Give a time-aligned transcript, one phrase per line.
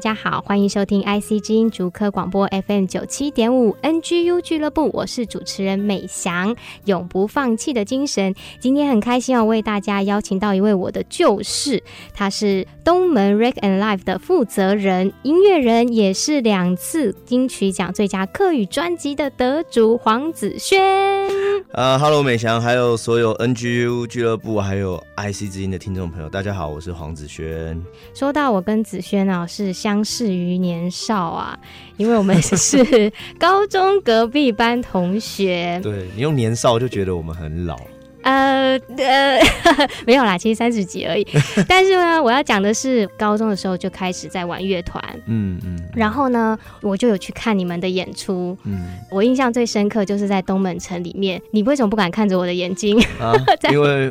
[0.00, 8.34] 大家好，欢迎收听 IC 之音竹科广播 FM 九七点五 NGU 俱乐部，我是主持人美翔，永不放弃的精神。
[8.58, 11.82] 今天很开心要为大家邀请到一位我的旧识，
[12.14, 21.28] 他是东门 Rec and Life 的负责人、音乐人，也是两次金曲奖最佳客语专辑的得主黄子轩。
[21.72, 27.80] 呃哈喽美翔，还有所有 NGU 俱乐部，还有 IC 之音的听众朋友，大家好，我是黄子轩。
[28.12, 29.70] 说到我跟子轩啊，是。
[29.80, 31.58] 相识于年少啊，
[31.96, 35.80] 因为我们是 高中隔壁班同学。
[35.82, 37.78] 对，你用年少就觉得我们很老。
[38.22, 39.40] 呃呃，
[40.06, 41.26] 没有啦，其实三十几而已。
[41.68, 45.78] 但是呢，我要讲的是高中的时候就开始在玩乐团，嗯嗯。
[45.94, 48.56] 然后呢，我就有去看你们的演出。
[48.64, 51.40] 嗯，我印象最深刻就是在东门城里面。
[51.50, 53.00] 你为什么不敢看着我的眼睛？
[53.20, 53.32] 啊，
[53.72, 54.10] 因为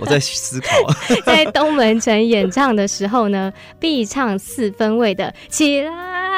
[0.00, 0.68] 我在思考。
[1.24, 5.90] 在东门城演唱的时候呢，必唱四分位的起来，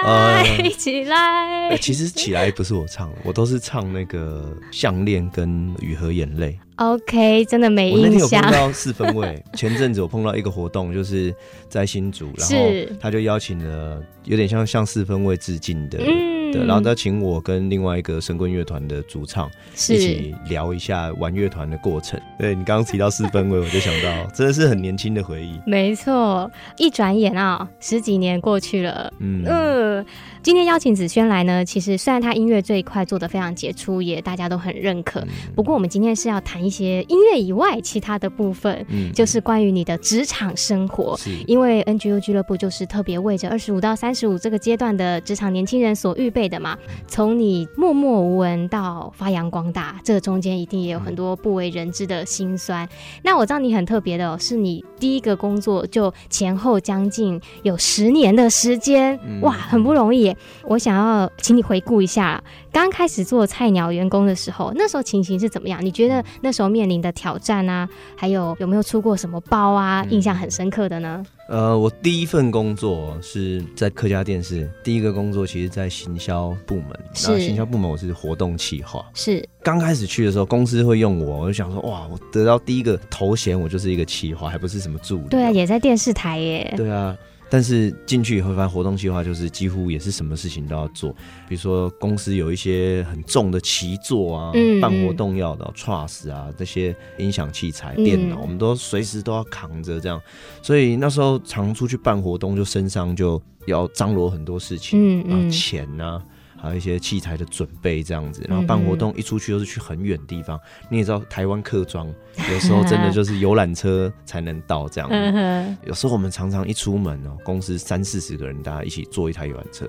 [0.03, 0.45] 呃、
[0.77, 1.77] 起来。
[1.79, 6.59] 其实起来不是我唱，我都是唱那个项链跟雨和眼泪。
[6.77, 8.03] OK，真的没印象。
[8.03, 11.35] 我那天有碰到四分卫， 前阵子我碰到一个活动，就是
[11.69, 12.57] 在新竹，然后
[13.01, 15.99] 他就邀请了有点像向四分卫致敬的。
[15.99, 22.21] 嗯对，然后他请我跟另外一个神棍乐团的主唱一起聊一下玩乐团的过程。
[22.39, 25.59] 对，你刚刚提到四分位，我就想到真的是很年轻的回忆。
[25.67, 29.13] 没错，一转眼啊，十几年过去了。
[29.19, 29.45] 嗯。
[29.45, 30.05] 呃
[30.43, 35.21] 今天邀请子轩来呢，其实虽然他音乐这一块做的非常杰出，也大家都很认可。
[35.21, 41.17] 嗯、不过我们今天是要谈一些音乐以外其他的部分，嗯，就是关于你的职场生活。
[41.17, 46.77] 是，因为 NGU 俱乐部就是特别为着二十五到三十五这个阶段的职场年轻人所预备的嘛。
[47.07, 52.85] 从你默默无闻到发扬光大，这个中间一定也有很多不为人知的辛酸。
[52.85, 52.89] 嗯、
[53.23, 60.32] 那我知道你很特别的、哦，是你第一个工作就前后将近有十年的时间，嗯、哇，很不容易。
[60.65, 65.85] 我想要请你回顾一下，刚开始做菜鸟员工的时候，那时候情形是怎么样？
[65.85, 70.05] 你觉得那时候面临的挑战啊，还有有没有出过什么包啊？
[70.11, 71.25] 印象很深刻的呢？
[71.49, 76.87] 呃，我第一份工作是在客家电视，第一个工作其实，在行销部门。
[77.13, 77.31] 是。
[77.31, 79.05] 然后行销部门我是活动企划。
[79.13, 79.47] 是。
[79.63, 85.25] 刚开始去的时候，公司会用我，我就想说，哇，我得到第一个头衔，我就是一个企划，还不是什么助理。
[85.29, 86.73] 对啊，也在电视台耶。
[86.77, 87.15] 对啊。
[87.53, 91.11] 但是进去以后发现活动计划就是几乎也是什么事情都要做，
[91.47, 100.19] 比如说公司有一些很重的棋座啊，嗯、办活动要的 truss 啊，这些音响器材、电脑，嗯、我们都随时都要扛着这样，
[100.63, 106.25] 所以那时候常出去办活动，就身上就要张罗很多事情，嗯嗯，钱啊。
[106.63, 110.57] 还有一些器材的准备这样子，然后办活动一出去又是去很远的地方。
[110.57, 112.07] 嗯、你也知道，台湾客庄
[112.53, 115.11] 有时候真的就是游览车才能到这样。
[115.11, 119.89] 嗯、哼有时候我们常常一出门哦，公司三四十个人，大家一起坐一台游览车，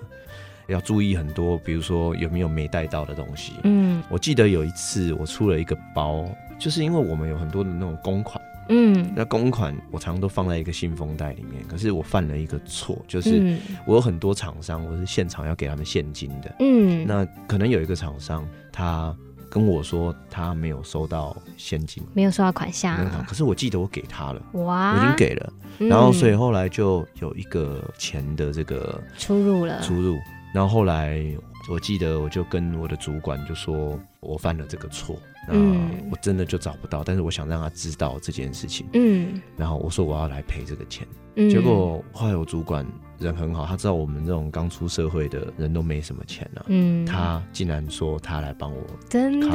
[0.65, 3.53] 要注意很多，比如说有没有没带到的东西。
[3.65, 8.43] 嗯，我记得有一次我出了一个包，就是因为我们有很多的那种公款。
[8.69, 16.55] 嗯，那公款我常常都放在一个信封袋里面，可是我犯了一个错，就是我有很多厂商，我是现场要给他们现金的。
[16.59, 19.15] 嗯，那可能有一个厂商，他
[19.49, 30.17] 跟我说他没有收到现金，没有收到款项啊，可是我记得我给他了，哇，我已经给了，然后所以后来就有一个钱的这个出入了，出入，
[30.53, 31.23] 然后后来
[31.69, 35.19] 我记得我就跟我的主管就说我犯了这个错。
[35.49, 38.87] 嗯，我真的就找不到，但是我想让他知道这件事情。
[38.93, 41.07] 嗯，然后我说我要来赔这个钱。
[41.35, 42.85] 嗯，结果后来我主管
[43.19, 46.65] 人很好，他知道我们这种刚出社会的人都没什么钱了。
[46.67, 49.49] 嗯，他竟然说他来帮我 cover 这个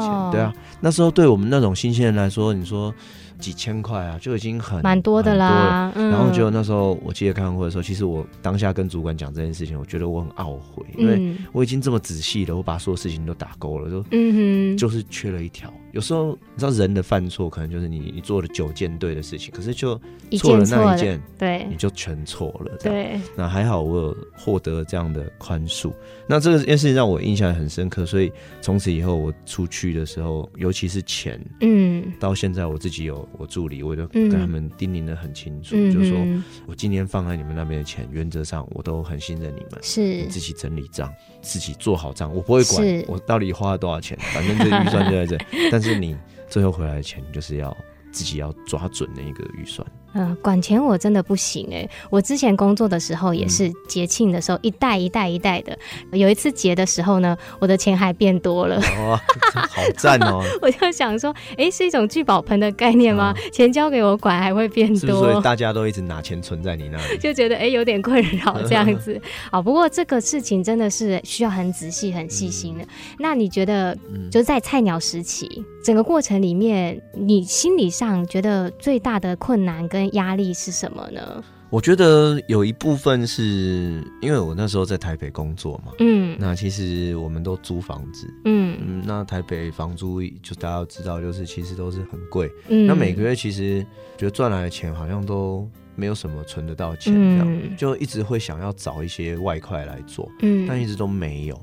[0.00, 0.30] 钱。
[0.32, 2.94] 对啊，那时候对我们那种新鲜人来说，你说。
[3.38, 5.90] 几千块啊，就已经很蛮多的啦。
[5.96, 15.74] 嗯、然后就那时候，我记得开完会的时候，其实我当下跟主管讲这件事情，我觉得我很懊悔，因为我已经这么仔细了，我把所有事情都打勾了，就嗯哼，就是缺了一条。
[15.92, 20.00] 有时候你知道人的犯错，可能就是你你做了九件对的事情，可是就
[20.38, 22.76] 错了那一件，对，你就全错了。
[22.80, 25.92] 对，那还好我有获得这样的宽恕。
[26.26, 36.18] 那这个件事情让我印象很深刻，所以从此以后我出去的时候，尤其是钱，嗯，到现在我自己有我助理，我就跟他们叮咛的很清楚，嗯、就是说
[36.66, 41.12] 我今天放在你们那边的钱，原则上我都很信任你们，是你自己整理账，
[41.42, 45.38] 自己做好账，我不会管我到底花了多少钱，反正这预算就在这。
[45.70, 46.16] 但是你
[46.48, 47.76] 最后回来的钱，就是要
[48.12, 49.86] 自己要抓准那个预算。
[50.14, 51.90] 嗯、呃，管钱我真的不行哎、欸！
[52.10, 55.76] 我之前工作的时候也是节庆的时候、嗯、一袋一袋一袋的，
[56.12, 59.18] 有一次结的时候呢，我的钱还变多了，哦、
[59.52, 60.42] 好赞哦！
[60.60, 63.34] 我就想说，哎、欸，是一种聚宝盆的概念吗？
[63.36, 69.20] 嗯、钱交给我管还会变多，是是所以大家都一直拿钱存在你那里，就觉得哎、欸、有点困扰这样子。
[69.50, 72.84] 好，不过这个事情真的是需要很仔细、很细心的。
[72.84, 72.88] 嗯、
[73.18, 73.96] 那你觉得，
[74.30, 81.42] 就在菜鸟时期、嗯、整个过程里面，你心理上觉得最大的困难跟压力是什么呢？
[81.70, 88.78] 我觉得有一部分是因为我那时候在台北工作嘛，嗯，那其实我们都租房子，嗯。
[88.84, 93.80] 嗯，那台北房租就大家都知道，就是其实都是很贵，嗯，那每个月其实
[94.18, 101.58] 觉得赚来的钱好像都没有什么存得到钱，这样、嗯、就一直会想要找一些外快来做，嗯，但一直都没有。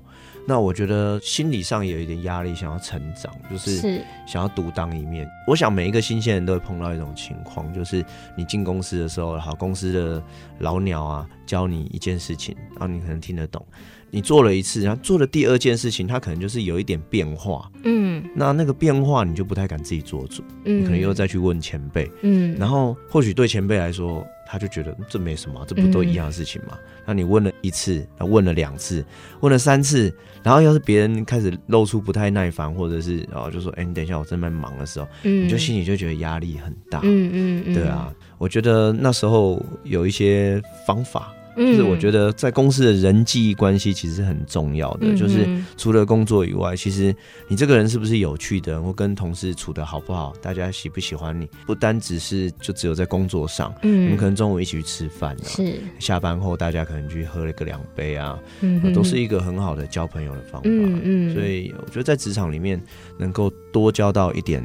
[0.49, 5.29] 那我觉得心理上也有一点压力，想要成长，就是想要独当一面。
[5.45, 8.03] 我想每一个新鲜人都会碰到一种情况，就是
[8.35, 10.23] 你进公司的时候，好，公司的
[10.57, 13.63] 老鸟啊教你一件事情，然后你可能听得懂，
[14.09, 24.25] 你做了一次，然后做了第二件事情，它可能就是有一点变化，嗯，那那个变化你就不太敢自己做主，嗯，你可能又再去问前辈，嗯，然后或许对前辈来说。
[24.51, 26.75] 他就觉得这没什么，这不都一样的事情吗？
[27.05, 29.05] 那、嗯、你问了一次，问了两次，
[29.41, 30.11] 问了三次，
[30.41, 36.99] 然后要是别人开始露出不太耐烦，或者是然后就说：“哎、欸，你等一下，我正在忙的时候，嗯、你就心里就觉得压力很大。
[37.03, 41.31] 嗯”嗯嗯，对啊，我觉得那时候有一些方法。
[41.55, 45.47] 就是我觉得在公司的人际关系其实是很重要的，嗯、就是
[45.77, 47.13] 除了工作以外，其实
[47.47, 55.75] 你这个人是不是有趣的，或跟同事处的好不好，大家喜不喜欢你，不单只是就只有在工作上，嗯，你们可能中午一起去吃饭啊，是。
[55.99, 62.81] 下班后大家可能去喝了个两杯啊，嗯，都是一个很好的交朋友的方法，嗯嗯，所以我觉得在职场里面
[63.17, 64.63] 能够多交到一点。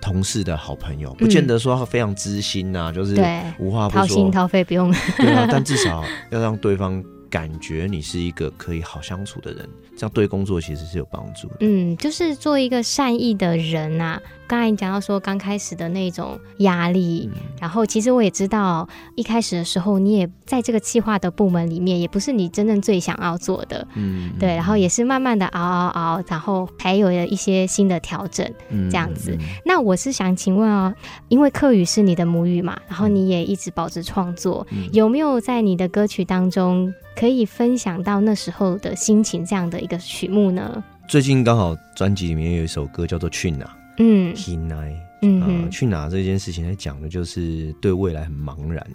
[0.00, 3.14] 同事的好朋友，不见得说非常知心呐、就是
[3.58, 4.92] 无话不说，掏心掏肺不用。
[5.18, 11.56] 对啊，但至少要让对方感觉你是一个可以好相处的人，这样对工作其实是有帮助的。
[11.60, 14.22] 嗯，就是做一个善意的人呐、啊。
[14.48, 29.36] 刚才你讲到说刚开始的那种压力，嗯、然后其实我也知道，一开始的时候你也在这个企划的部门里面，也不是你真正最想要做的，嗯，对，然后也是慢慢的熬熬熬，然后还有了一些新的调整，嗯、这样子。
[29.38, 30.94] 嗯、那我是想请问哦，
[31.28, 40.84] 因为客语是你的母语嘛，然后你也一直保持创作，嗯、有没有在你的歌曲当中可以分享到那时候的心情这样的一个曲目呢？
[41.08, 43.64] 最近刚好专辑里面有一首歌叫做《去哪》。
[43.98, 44.76] 嗯，去哪？
[45.22, 48.86] 嗯哼，去哪这件事情，在讲的就是对未来很茫然。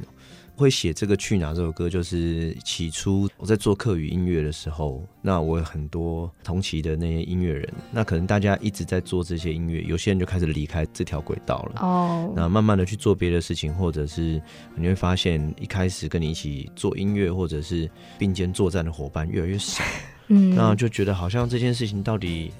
[0.56, 11.82] 会写这个去哪这首歌，就是起初我在做客语音乐的时候，那我有很多同期的那些音乐人，那可能大家一直在做这些音乐，有些人就开始离开这条轨道了。
[11.82, 14.42] 哦，那慢慢的去做别的事情，或者是
[14.76, 19.84] 你会发现，一开始跟你一起做音乐或者是并肩作战的伙伴越来越少。
[20.30, 22.52] 嗯，那就觉得好像这件事情到底。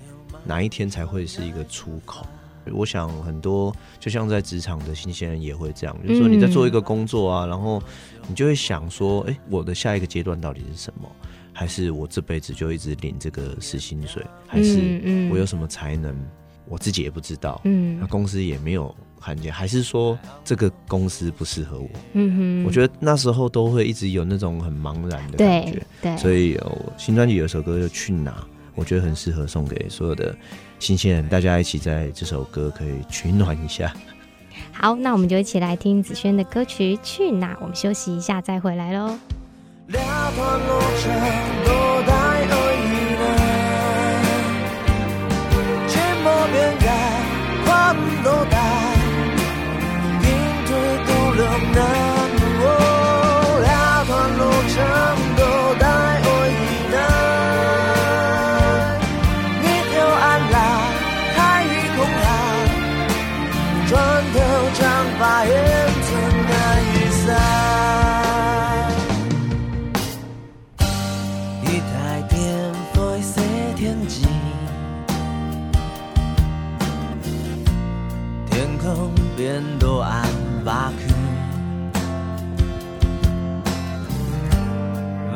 [0.46, 2.26] 哪一天才会是一个出口？
[2.72, 7.82] 我想很多，就像在职场的新鲜人也会这样，就是说你在做一个工作啊，然后
[8.28, 11.10] 你就会想说，哎，我的下一个阶段到底是什么？
[11.52, 14.26] 还是我这辈子就一直领这个死薪水？
[14.48, 16.16] 还是我有什么才能？
[16.66, 17.60] 我自己也不知道。
[17.66, 21.90] 嗯，那公司也没有看见，还是说这个公司不适合我？
[22.14, 25.86] 嗯哼，我觉得那时候都会一直有那种很茫然的感觉。
[26.02, 26.58] 对，所以
[26.98, 28.48] 新专辑有首歌就去哪？
[28.76, 30.36] 我觉得很适合送给所有的
[30.84, 33.94] 新鲜人，大家一起在这首歌可以取暖一下。
[34.74, 37.54] 好，那我们就一起来听子轩的歌曲《去哪》。
[37.62, 39.18] 我们休息一下再回来喽。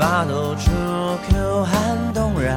[0.10, 2.56] 瓦多出口很动人，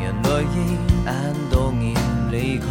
[0.00, 1.12] 眼泪已暗
[1.50, 1.94] 都已
[2.30, 2.66] 离开，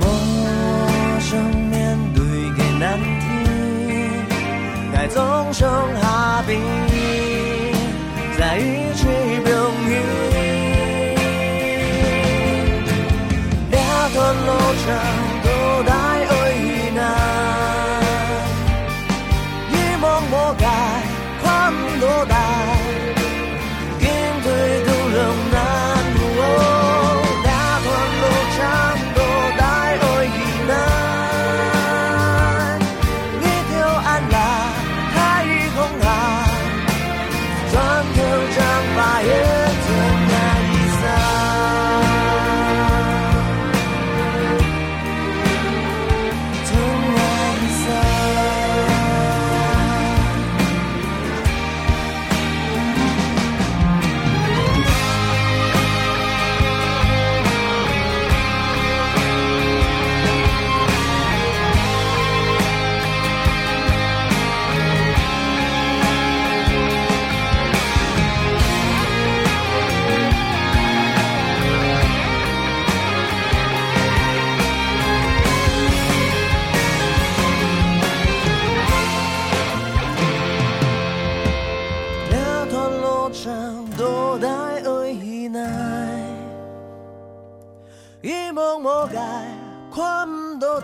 [0.00, 0.02] 陌
[1.20, 1.30] 生
[1.70, 2.24] 面对
[2.56, 3.04] 给难题，
[4.92, 5.70] 该总上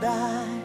[0.01, 0.58] 待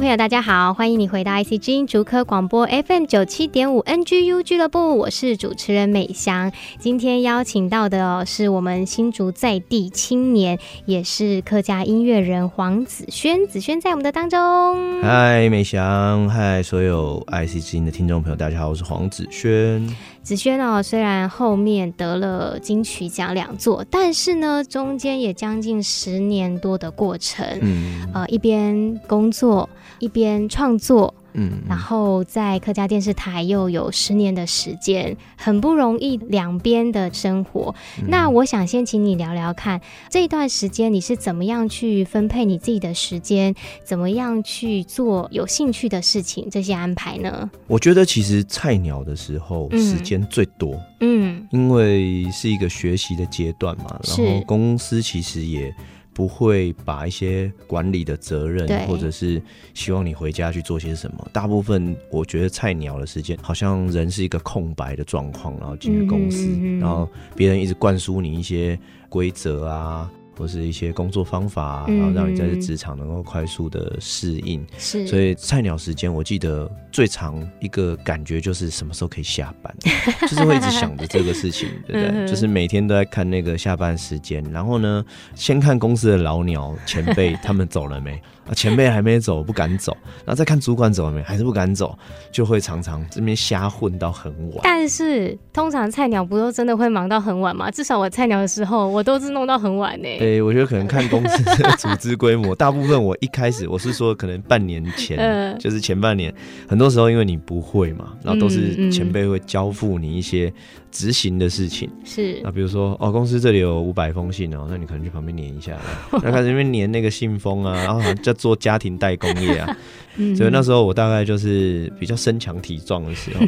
[0.00, 6.50] 朋友，大家好，欢迎你回到 IC 之音竹科广播 FM 九七点五 NGU 俱乐部，我是主持人美香。
[6.78, 13.46] 今天邀请到的，是我们新竹在地青年，也是客家音乐人黄子轩。
[13.46, 15.02] 子轩在我们的当中。
[15.02, 19.86] 嗨，美香，嗨，所有 IC 之音的听众朋友，大家好，我是黄子轩。
[20.22, 31.12] 子轩哦，虽然后面得了金曲奖两座，但是呢，中间也将近十年多的过程，嗯，呃，一边工作一边创作。
[31.34, 37.74] 嗯，然后在客家电视台又有十年的时间，很不容易，两边的生活。
[37.98, 38.06] 嗯。
[38.08, 47.50] 那我想先请你聊聊看，这一段时间你是怎么样去分配你自己的时间，怎么样去做有兴趣的事情，这些安排呢？
[47.66, 55.74] 我觉得其实菜鸟的时候时间最多，嗯，因为是一个学习的阶段嘛，然后公司其实也。
[56.12, 59.40] 不会把一些管理的责任，或者是
[59.74, 61.28] 希望你回家去做些什么。
[61.32, 70.10] 大部分我觉得菜鸟的时间，好像人是一个空白的状况，然后进入公司，嗯，然后别人一直灌输你一些规则啊。
[70.40, 74.66] 或是一些工作方法，然后让你在这职场能够快速的适应。
[74.78, 79.76] 是，所以菜鸟时间，我记得最长一个感觉就是什么时候可以下班，
[80.22, 82.24] 就是会一直想着这个事情，对不对？
[82.26, 85.04] 就是每天都在看那个下班时间，然后呢，
[85.34, 88.18] 先看公司的老鸟前辈 他们走了没。
[88.54, 91.96] 前辈还没走，不敢走，然后再看主管走了没，还是不敢走，
[92.32, 94.60] 就会常常这边瞎混到很晚。
[94.62, 97.70] 但是通常菜鸟不都真的会忙到很晚吗？
[97.70, 100.08] 至少我菜鸟的时候，我都是弄到很晚呢。
[100.18, 106.34] 对，我觉得可能看公司的组织规模，大部分我一开始我是说，可能半年前，呃、就是前半年，
[106.68, 110.52] 很多时候因为你不会嘛，然后都是前辈会交付你一些。
[110.90, 111.90] 执行的事情。
[112.04, 115.78] 是，啊比如说哦，公司这里有五百封信哦，那你可能去旁边粘一下，
[116.22, 119.76] 那开始那边粘那个信封啊，然后在做家庭代工业啊，
[120.36, 123.46] 所以那时候我大概就是比较身强体壮的时候。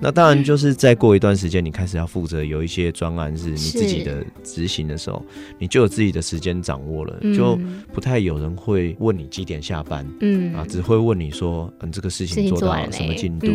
[0.00, 5.20] 那当然，就是再过一段时间，你开始要负责有一些专案是你自己的执行的时候，
[5.58, 7.58] 你就有自己的时间掌握了，就
[7.92, 13.48] 不太有人会问你几点下班，嗯啊，只会问你说，嗯，这个事情做到什么进度，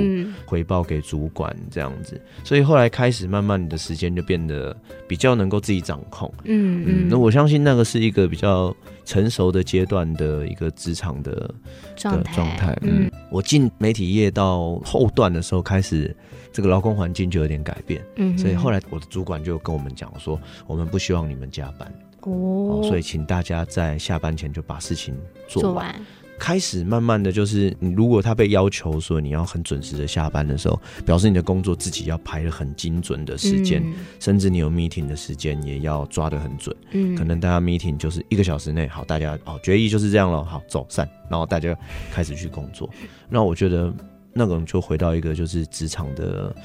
[0.46, 2.20] 回报给主管这样子。
[2.44, 4.76] 所以后来开始慢慢，你的时间就变得
[5.08, 7.08] 比较能够自己掌控，嗯嗯。
[7.10, 11.50] 那我相信那个是一个比较成熟的阶段的一个职场的
[11.96, 12.22] 状
[12.58, 12.78] 态。
[12.82, 16.14] 嗯，我进媒体业到后段的时候开始。
[16.52, 25.16] 这个劳工环境就有点改变，嗯，所以后来我的主管就跟我们讲说，我们不希望你们加班，哦，所以请大家在下班前就把事情
[25.48, 25.94] 做完。
[26.40, 36.75] 开始慢慢的就是，你如果他被要求说你要很准时的下班的时候，表示你的工作自己要排的很精准的时间，嗯、甚至你有 meeting 的时间也要抓的很准。
[36.92, 41.78] 嗯，可能大家 meeting 就是一个小时内，好，大家哦决议就是这样了，好走散，然后大家
[42.12, 42.90] 开始去工作。
[43.30, 43.94] 那我觉得
[44.34, 46.56] 那个就回到一个就是职场的，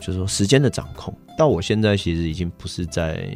[0.00, 1.14] 就是说时间的掌控。
[1.36, 3.28] 到我现在其实已经不是在。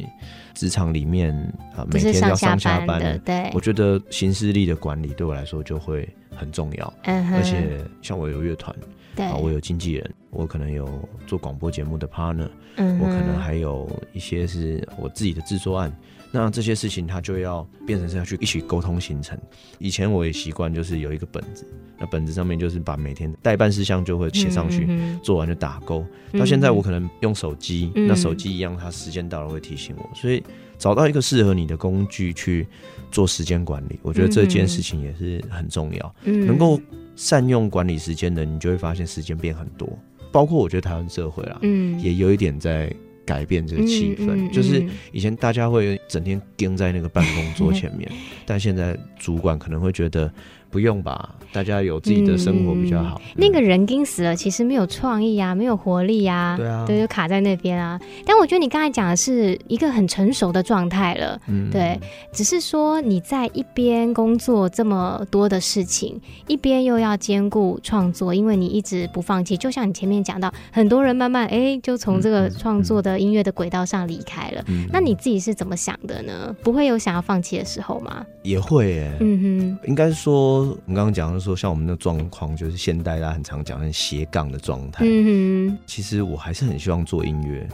[0.55, 1.35] 职场里面
[1.75, 6.07] 啊，每天要上下班的，对，我觉得行事力的管理对我来说就会
[6.37, 6.95] 很重要。
[7.05, 8.77] 嗯哼，而且像我有乐团，
[9.17, 10.87] 对，我有经纪人，我可能有
[11.27, 15.91] 做广播节目的 partner，嗯，我可能还有一些是我自己的制作案。
[16.35, 19.39] 那这些事情，它就要变成是要去一起沟通形成。
[19.79, 21.67] 以前我也习惯就是有一个本子，
[21.99, 26.03] 那本子上面就是把每天待办事项就会写上去，嗯、做完就打勾。
[26.33, 30.11] 到现在我可能用手机，嗯、那手机一样，它时间到了会提醒我。
[30.15, 30.43] 所以
[30.79, 32.67] 找到一个适合你的工具去
[33.11, 36.15] 做时间管理，我觉得这件事情也是很重要。
[36.25, 36.81] 嗯、能够
[37.15, 39.87] 善用管理时间的，你就会发现时间变很多。
[40.33, 42.91] 包括我觉得台湾社会啦，嗯，也有一点在。
[43.25, 48.11] 改变这个气氛，嗯嗯嗯、就是以前大家会整天盯在那个办公桌前面，
[48.47, 50.33] 但现在主管可能会觉得。
[50.73, 53.21] 不用吧，大家有自己的生活比较好。
[53.23, 58.01] 嗯、那个人盯死了，其实没有创意啊，没有活力啊，对啊，对，就卡在那边啊。
[58.25, 62.01] 但我觉得你刚才讲的是一个很成熟的状态了，嗯，对，
[62.33, 69.55] 只是说你在一边工作这么多的事情，一边又要兼顾创作，因为你一直不放弃。
[69.55, 74.65] 就像你前面讲到，很多人慢慢哎，就从这个创作的音乐的轨道上离开了。
[74.69, 76.57] 嗯，那你自己是怎么想的呢？
[76.63, 78.25] 不会有想要放弃的时候吗？
[78.43, 80.62] 也会耶，嗯哼，应该说。
[80.63, 85.05] 我们刚刚讲的说，像我们的状况，就是现代大家很常讲很斜杠的状态。
[85.07, 87.69] 嗯哼，其实我还是很希望做音乐，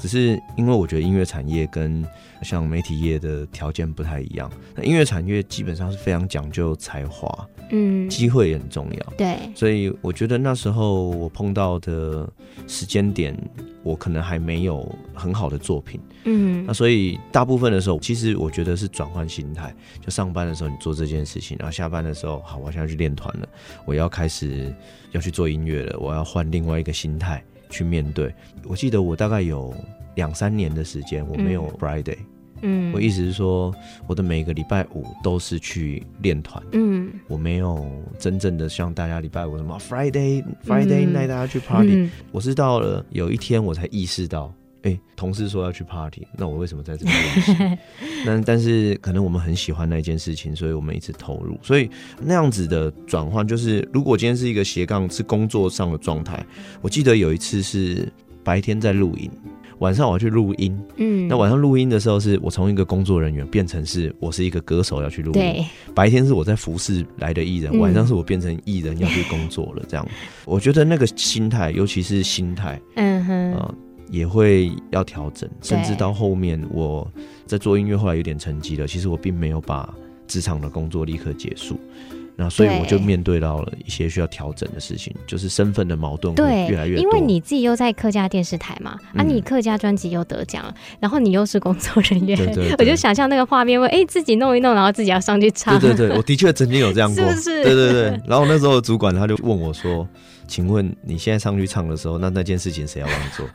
[0.00, 2.04] 只是因为我觉得音乐产业跟
[2.42, 4.50] 像媒体业的条件不太一样。
[4.74, 9.12] 那音乐产业基本上是非常讲究才华，嗯，机会也很重要。
[9.16, 12.28] 对，所以我觉得那时候我碰到的
[12.66, 13.36] 时间点，
[13.82, 16.00] 我可能还没有很好的作品。
[16.24, 19.74] 嗯，那所以大部分的时候，其实我觉得是转换心态。
[20.00, 23.48] 就上班的时候你做这件事情，然后下班的时候，好，我现在去练团了，
[23.84, 24.74] 我要开始
[25.12, 28.34] 要去做音乐了，我要换另外一个心态去面对。
[28.66, 29.72] 我记得我大概有
[30.16, 32.18] 两三年的时间，我没有 Friday。
[32.62, 33.74] 嗯，我意思是说，
[34.06, 36.62] 我的每个礼拜五都是去练团。
[36.72, 41.94] 嗯，我没有真正的像大家礼拜五什么 Friday Friday night 大家去 party。
[41.94, 44.52] 嗯，我是到了有一天我才意识到。
[44.82, 47.78] 哎、欸，同事说要去 party，那我为什么在这边练习？
[48.24, 51.58] 那但是可能我们很喜欢那件事情，所以我们一直投入。
[51.62, 51.88] 所以
[52.20, 56.44] 那样子的转换，就是如果今天是一个斜杠，是工作上的状态。
[56.80, 58.10] 我记得有一次是
[58.42, 59.30] 白天在录音，
[59.80, 60.78] 晚上我要去录音。
[60.96, 65.32] 嗯，那晚上录音的时候，是我从一个工作人员变成是我是一个歌手要去录音。
[65.34, 65.64] 对，
[65.94, 69.82] 白天是我在服侍来的艺人，晚上是我变成艺人要去工作了。
[69.88, 70.08] 这样，
[70.46, 73.74] 我觉得那个心态，尤其是心态，嗯哼，呃
[74.10, 77.10] 也会要调整，甚至到后面我
[77.46, 78.86] 在做音乐，后来有点成绩了。
[78.86, 79.88] 其实我并没有把
[80.26, 81.78] 职场的工作立刻结束，
[82.36, 87.02] 那所以我就面对到了一些需要调整的事情，就是身份的矛盾会越来越多。
[87.02, 92.38] 因为你自己又在客家电视台嘛，啊，你客家专辑又得奖，嗯、然后你又是工作人员，
[92.78, 95.78] 我就想象那个画面会，哎、欸，自己弄一弄，然后自己要上去唱。
[95.80, 97.64] 对对对，我的确曾经有这样过， 是不是？
[97.64, 98.20] 对对对。
[98.26, 100.08] 然后那时候主管他就问我说
[100.50, 103.46] ：“请问你现在上去唱的时候，那那件事情谁要帮你做？”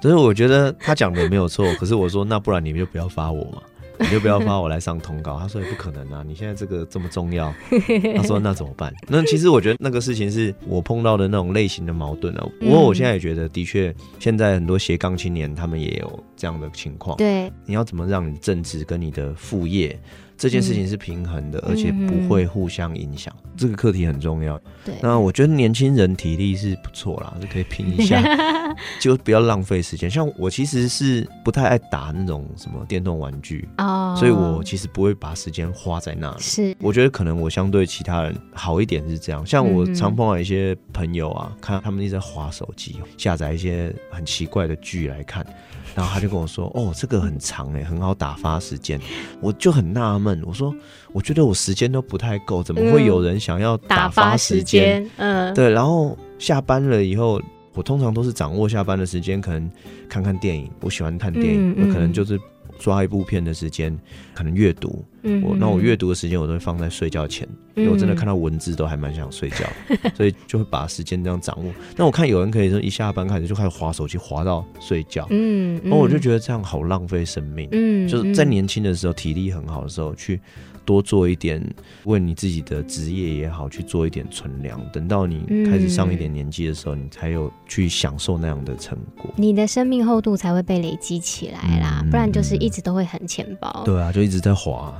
[0.00, 3.62] 所 以我觉得他讲的也没有错，可是我说，那不然你们就不要发我嘛，
[4.00, 5.38] 你就不要发我来上通告。
[5.38, 7.54] 他说也不可能啊，你现在这个这么重要。
[8.16, 8.92] 他说那怎么办？
[9.08, 12.46] 那其实我觉得那个事情是我碰到的那种类型的矛盾啊。
[12.60, 17.16] 不过我现在也觉得，的确现在很多斜杠青年他们也有这样的情况。
[17.16, 19.98] 对，你要怎么让你正职跟你的副业
[20.36, 24.60] 这件事情是平衡的，而且不会互相影响，这个课题很重要。
[24.84, 28.22] 对，那我觉得年轻人体力是不错啦，是可以拼一下，
[29.00, 30.10] 就不要浪费时间。
[30.10, 36.40] 像我其实是不太爱打那种什么电动玩具哦，所以我其实不会把时间花在那里。
[36.40, 39.46] 是，我觉得可能我相对其他人好一点是这样。
[39.46, 45.46] 像我常碰到一些朋友啊，看他们一直在划手机，下载一些很奇怪的剧来看。
[45.94, 49.00] 然后他就跟我说：“哦，这个很长哎，很好打发时间。”
[49.40, 50.74] 我就很纳闷，我说
[51.12, 55.70] ：“我觉得我时间都不太够，怎么会有人想要打发时间？”嗯，对。
[55.70, 57.40] 然后下班了以后，
[57.74, 59.70] 我通常都是掌握下班的时间，可能
[60.08, 60.70] 看看电影。
[60.80, 62.40] 我喜欢看电影，我可能就是
[62.84, 63.98] 抓一部片的时间，
[64.34, 69.66] 可能阅读，嗯，我那我阅读的时间我都会放在睡觉前，因为我真的看到文字都还蛮想睡觉，
[70.14, 71.72] 所以就会把时间这样掌握。
[71.96, 80.38] 那我看有人可以说一下班开始就开始划手机，划到睡觉，嗯，然后我就觉得这样好浪费生命，嗯，就是在年轻的时候体力很好的时候去。
[80.84, 81.62] 多做一点，
[82.04, 84.80] 为你自己的职业也好，去做一点存粮。
[84.92, 89.30] 等到你开始上一点年纪的时候，嗯，你才有去享受那样的成果。
[89.36, 93.82] 你的生命厚度才会被累积起来啦，嗯，不然就是一直都会很浅薄。
[93.84, 94.94] 对啊，就一直在滑，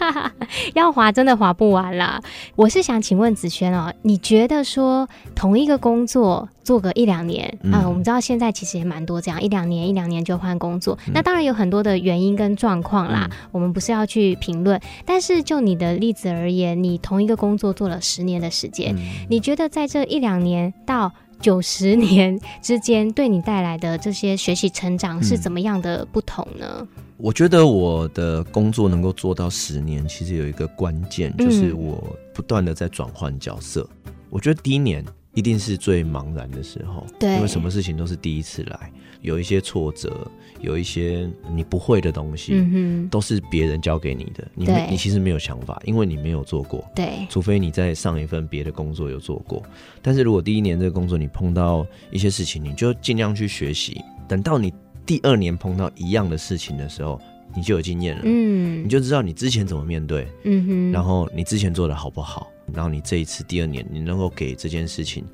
[0.74, 2.20] 要滑真的滑不完啦。
[2.56, 6.48] 我是想请问子轩哦，你觉得说同一个工作？
[6.62, 14.80] 做个一两年啊、嗯，我们知道现在其实也蛮多这样一两年一两年就换工作、嗯，那当然有很多的原因跟状况啦、嗯，我们不是要去评论。
[15.04, 26.66] 但是就你的例子而言，你同一个工作做了十年的时间、嗯，你觉得在这一两年到九十年之间，对你带来的这些学习成长是怎么样的不同呢？
[26.80, 34.12] 嗯、我觉得我的工作能够做到十年，其实有一个关键，就是我不断的在转换角色、嗯。
[34.28, 35.04] 我觉得第一年。
[35.40, 49.62] 一定是最茫然的时候，对，因为什么事情都是第一次来，有一些挫折，有一些你不会的东西，嗯、都是别人教给你的，你你其实没有想法，因为你没有做过，对，除非你在上一份别的工作有做过。
[50.02, 53.98] 但是如果第一年这个工作你碰到一些事情，你就尽量去学习，
[54.28, 54.70] 等到你
[55.06, 57.18] 第二年碰到一样的事情的时候，
[57.56, 62.46] 你就有经验了，嗯，你就知道你之前怎么面对，嗯哼，然后你之前做的好不好。
[62.74, 65.24] 然后你这一次第二年，你能够给这件事情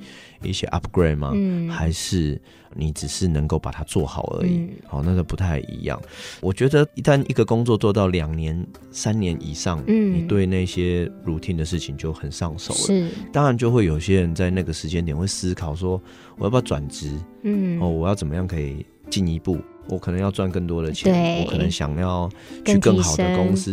[0.42, 1.32] 一些 upgrade 吗？
[1.34, 2.40] 嗯，还是
[2.74, 4.56] 你只是能够把它做好而已？
[4.56, 6.00] 嗯，好，那个不太一样。
[6.40, 12.80] 我觉得一旦一个工作做到两年、三年以上，嗯，你对那些 routine 的事情就很上手了。
[12.80, 16.00] 是，当然就会有些人在那个时间点会思考说，
[16.36, 17.10] 我要不要转职？
[17.42, 19.58] 嗯，哦，我要怎么样可以进一步？
[19.88, 22.28] 我可能要赚更多的钱，我可能想要
[22.64, 23.72] 去更好的公司，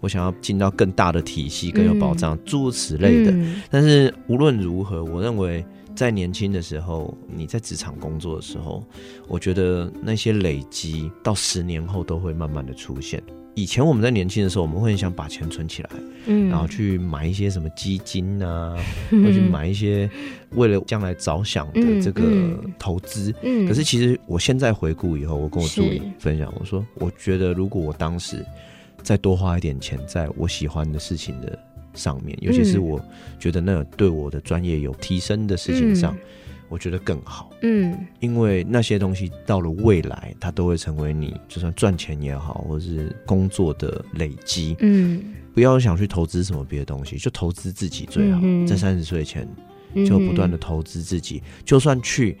[0.00, 3.30] 我想要进到更大的体系，更有保障，嗯、诸如此类的。
[3.32, 8.84] 嗯、但是无论如何，我认为在年轻的时候，你在职场工作的时候，
[9.26, 13.22] 我觉得那些累积到十年后都会慢慢的出现。
[13.58, 15.90] 以前我们在年轻的时候，我们会很想把钱存起来，
[16.26, 18.76] 嗯，然后去买一些什么基金啊，
[19.10, 20.08] 或去买一些
[20.52, 22.22] 为了将来着想的这个
[22.78, 23.34] 投资。
[23.42, 28.46] 嗯，可是其实我现在回顾以后，我跟我助理分享，我说，我觉得如果我当时
[29.02, 31.58] 再多花一点钱在我喜欢的事情的
[31.94, 33.00] 上面，尤其是我
[33.40, 36.16] 觉得那对我的专业有提升的事情上。
[36.68, 45.22] 我觉得更好，嗯，因为那些东西到了未来，它都会成为你就算赚钱也好，或者是工作的累积，嗯，
[45.54, 48.40] 不要想去投资什么别的东西，就投资自己最好。
[48.42, 49.48] 嗯、在三十岁前，
[50.06, 52.36] 就不断的投资自己、嗯，就算去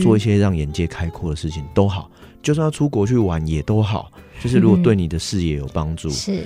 [0.00, 2.10] 做一些让眼界开阔的事情都好，
[2.42, 4.10] 就算要出国去玩也都好，
[4.40, 6.44] 就是如果对你的事业有帮助，是。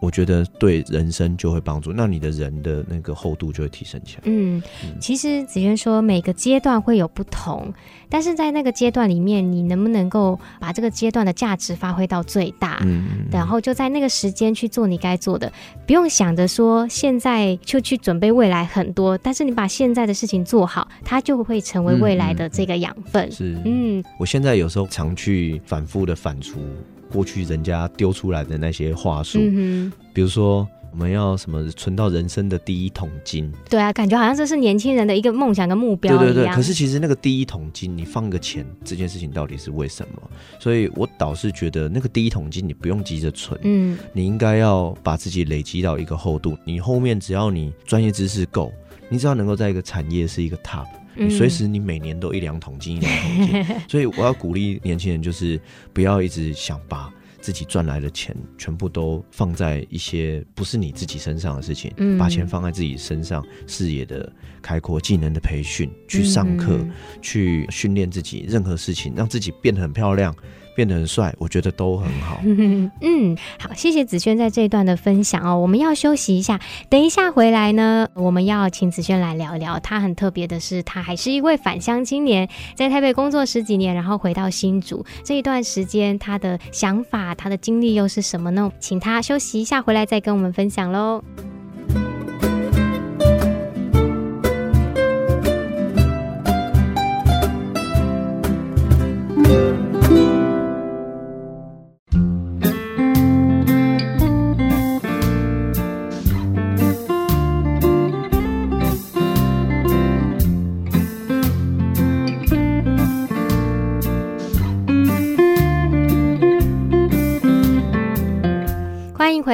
[0.00, 4.22] 我觉得对人生就会帮助，那你的人的那个厚度就会提升起来。
[4.26, 7.72] 嗯，嗯，其实子轩说每个阶段会有不同，
[8.08, 12.78] 但是在那个阶段里面，你能不能够把这个阶段的价值发挥到最大？
[12.82, 15.52] 嗯，然后就在那个时间去做你该做的，
[15.84, 23.26] 不用想着说现在就去准备未来很多，但是你把现在的事情做好，它就会成为未来的这个养分。
[23.26, 26.54] 嗯，是，嗯，我现在有时候常去反复的反刍。
[27.10, 36.16] 过去人家丢出来的那些话术，嗯，比如说我们要什么存到人生的第一桶金，对啊，感觉好像这是年轻人的一个梦想跟目标。
[36.16, 40.30] 对对对，可是其实那个第一桶金，你放个钱，这件事情到底是为什么？
[40.58, 48.72] 所以我倒是觉得那个第一桶金你不用急着存，嗯，你应该要把自己累积到一个厚度，你后面只要你专业知识够，
[49.08, 50.86] 你只要能够在一个产业是一个 top。
[51.18, 55.60] 你随时，你每年都一两桶金，一两桶金， 所以我要鼓励年轻人，就是
[55.92, 66.78] 不要一直想把自己赚来的钱全部都放在一些不是你自己身上的事情，把钱放在自己身上，视野的开阔，技能的培训，去上课，
[67.22, 70.34] 去训练自己，任何事情让自己变得很漂亮。
[70.78, 72.40] 变得很帅，我觉得都很好。
[73.02, 75.58] 嗯，好，谢谢子轩在这一段的分享哦。
[75.58, 79.80] 我们要休息一下，等一下回来呢，我们要请子轩来聊聊。
[79.80, 88.70] 他很特别的是，他还是一位返乡青年，在台北工作十几年，然后回到新竹这一段时间，他的想法、他的经历又是什么呢？
[88.78, 91.24] 请他休息一下，回来再跟我们分享喽。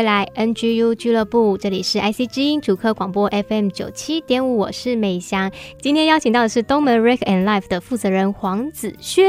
[0.05, 5.51] 来，NGU 俱乐部，这里是 IC 之音主客广播 FM 九七点五，我是美香。
[5.81, 9.25] 今天邀请到的是东门 Reck and Life 的负责人黄子轩。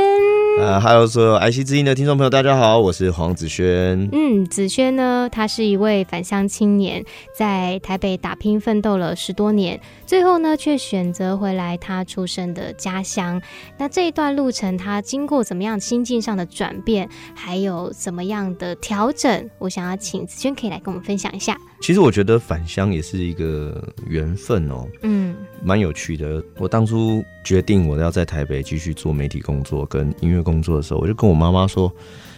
[0.57, 4.07] 呃，Hello，所有爱惜之音的听众朋友，大家好，我是黄子轩。
[4.13, 7.03] 嗯，子轩呢，他是一位返乡青年，
[7.37, 13.41] 在台北打拼奋斗了十多年，最后呢，却选择回来他出生的家乡。
[13.77, 19.49] 那这一段路程，他经过怎么样心境上的转变，还有怎么样的调整？
[19.59, 21.57] 我想要请子轩可以来跟我们分享一下。
[21.85, 26.43] 其实我觉得返乡也是一个缘分哦，嗯，蛮有趣的。
[26.57, 31.93] 我当初决定我要在台北继续做媒体工作跟音乐工作的时候，我就跟我妈妈说，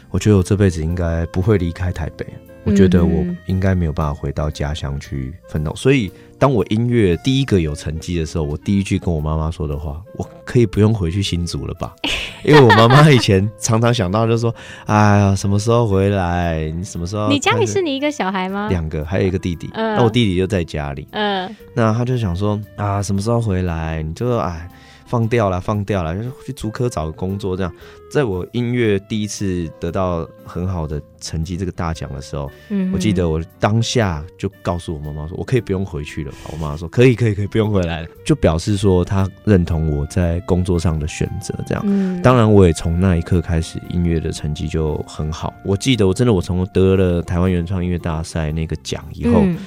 [0.10, 2.28] 我觉得我这辈子应该不会离开台北。
[2.66, 11.94] 我觉得我应该没有办法回到家乡去奋斗，所以当我音乐第一个有成绩的时候，我第一句跟我妈妈说的话，我可以不用回去新竹了吧？
[12.46, 14.54] 因为我妈妈以前常常想到就是说，
[14.86, 16.70] 哎呀，什么时候回来？
[16.72, 17.30] 你什么时候？
[17.30, 18.68] 你家里是你一个小孩吗？
[18.70, 19.70] 两个，还有一个弟弟。
[19.74, 21.08] 那我弟弟就在家里。
[21.12, 24.04] 嗯，那他就想说啊，什么时候回来？
[24.04, 24.70] 你就说哎。
[25.08, 27.74] 放掉了，放掉了，就是去足科找个工作这样。
[28.12, 36.38] 在我音乐第一次得到很好的成绩，这个大奖的时候，嗯，我记得我当下就告诉我妈妈说，我可以不用回去了吧。
[36.52, 41.54] 我妈妈说可以，可以，可以不用回来了，就表示说她认同我在工作上的选择。
[41.66, 45.54] 这样，嗯，当然我也从那一刻开始，音乐的成绩就很好。
[45.66, 49.42] 我记得我真的，我从得了台湾原创音乐大赛那个奖以后。
[49.44, 49.58] 嗯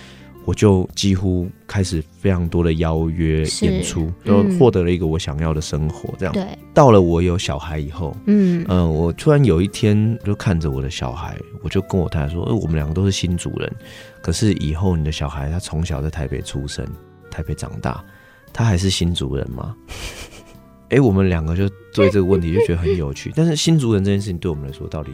[0.51, 6.13] 我就几乎开始非常多的邀约演出，都获得了一个我想要的生活。
[6.19, 13.73] 这样，对，到了我有小孩以后，嗯嗯、呃，我突然有一天就看着我的小孩，我就跟我太太说：“呃，我们两个都是新主人，
[14.21, 16.85] 可是以后你的小孩他从小在台北出生，
[17.31, 18.05] 台北长大，
[18.53, 19.77] 他还是新主人吗？”
[20.91, 23.33] 哎、欸，我们两个就对这个问题就觉得很有趣。
[23.37, 25.13] 但是新主人这件事情对我们来说到底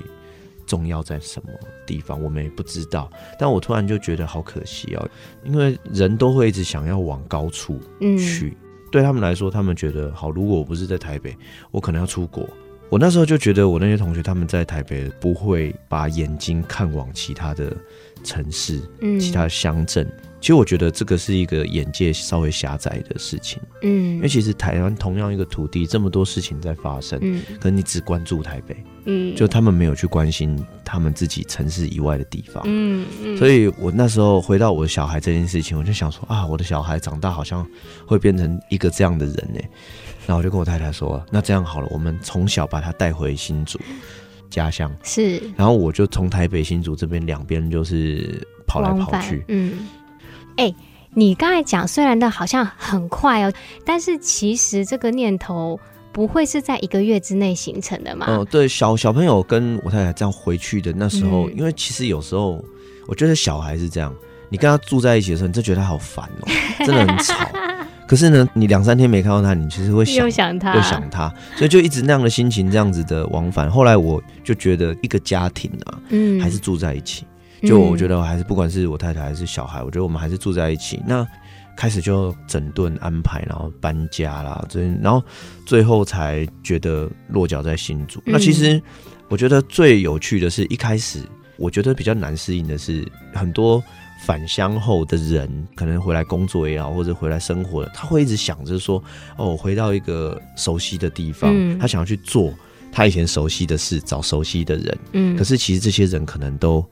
[0.66, 1.50] 重要在什么
[1.86, 3.10] 地方，我们也不知道。
[3.38, 5.08] 但我突然就觉得好可惜哦，
[5.44, 8.48] 因为人都会一直想要往高处去。
[8.48, 8.56] 嗯、
[8.90, 10.30] 对他们来说，他们觉得好。
[10.30, 11.36] 如果我不是在台北，
[11.70, 12.48] 我可能要出国。
[12.88, 17.76] 我那时候就觉得，我那些同学他们在台北不会把眼睛看往其他的
[18.22, 20.08] 城市、嗯、其他乡镇。
[20.40, 37.66] 其实我觉得这个是一个眼界稍微狭窄的事情，嗯，因为其实台湾同样一个土地，这么多事情在发生，嗯，可能你只关注台北，嗯，就他们没有去关心他们自己城市以外的地方，嗯嗯，所以我那时候回到我的小孩这件事情，我就想说啊，我的小孩长大好像
[38.06, 39.60] 会变成一个这样的人呢，
[40.26, 43.80] 然后我就跟我太太说，那这样好了，我们从小把他带回新竹
[44.50, 49.88] 家乡，是，然后我就从台北新竹这边两边就是跑来跑去，嗯。
[50.56, 50.74] 哎、欸，
[51.14, 53.52] 你刚才讲虽然的好像很快哦，
[53.84, 55.78] 但是其实这个念头
[56.12, 58.26] 不会是在一个月之内形成的嘛？
[58.28, 62.62] 嗯，对，小小朋友跟我太太这样回去的那时候，嗯、因为其实有时候
[63.06, 64.14] 我觉得小孩是这样，
[64.48, 66.48] 你跟他住在一起的时候，你就觉得他好烦哦，
[66.84, 67.34] 真的很吵。
[68.08, 73.68] 可是呢，你两三天没看到他，你其实会想，又想他，又想他，所以就一直那样的心情，这样子的往返。
[73.68, 77.26] 后来我就觉得一个家庭啊，嗯，还是住在一起。
[77.62, 81.00] 就我觉得我还是不管是我太太还是小孩，我觉得我们还是住在一起。
[81.06, 81.26] 那
[81.76, 85.22] 开始就整顿安排，然后搬家啦，这然后
[85.66, 88.22] 最后才觉得落脚在新竹。
[88.24, 88.80] 那其实
[89.28, 91.22] 我觉得最有趣的是一开始，
[91.58, 93.82] 我觉得比较难适应的是很多
[94.24, 98.96] 返乡后的人，可能回来工作也好，或者回来生活的，他会一直想着说
[99.36, 102.54] ：“哦，我回到一个熟悉的地方，他想要去做
[102.90, 106.82] 他以前熟悉的事，找熟悉的人。”嗯，可是其实这些人可能都。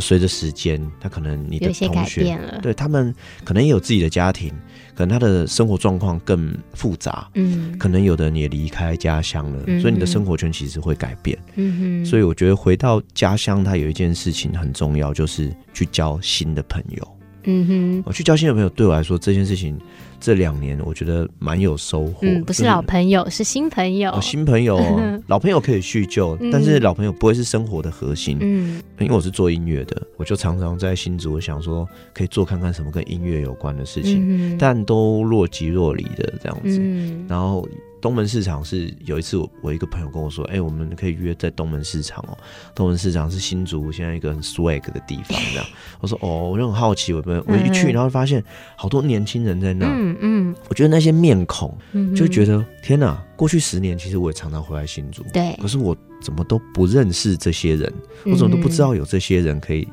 [0.00, 4.52] 随着时间，他可能你的同学，对他们可能也有自己的家庭，
[4.94, 19.78] 可能他的生活状况更复杂，嗯，可能有的人也离开家乡了，嗯、所以你的生活圈其实会改变，嗯哼，所以我觉得回到家乡，他有一件事情很重要，就是去交新的朋友，嗯哼，我去交新的朋友，对我来说这件事情。
[20.24, 24.12] 这两年我觉得蛮有收获，嗯，不是老朋友，是新朋友。
[24.12, 24.78] 哦，新朋友，
[25.26, 28.38] 老朋友可以叙旧，嗯，但是老朋友不会是生活的核心。
[28.40, 37.68] 嗯，因为我是做音乐的，我就常常在新竹想说可以做看看什么跟音乐有关的事情，嗯，但都若即若离的这样子，嗯，然后。
[38.02, 42.36] 东门市场是有一次我，我一个朋友跟我说，哎、欸，我们可以约在东门市场哦。
[42.74, 45.64] 东门市场是新竹现在一个很 swag 的地方，这样。
[46.02, 48.42] 我说哦，我就很好奇，我们我一去，然后发现
[48.76, 49.86] 好多年轻人在那。
[49.86, 50.56] 嗯嗯。
[50.68, 51.78] 我觉得那些面孔，
[52.16, 53.22] 就觉得天哪！
[53.36, 55.56] 过去十年，其实我也常常回来新竹，对。
[55.62, 57.92] 可是我怎么都不认识这些人，
[58.26, 59.88] 我怎么都不知道有这些人可以